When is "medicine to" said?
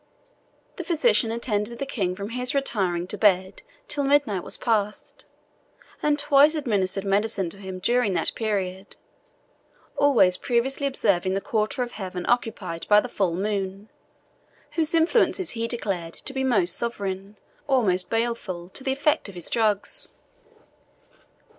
7.05-7.59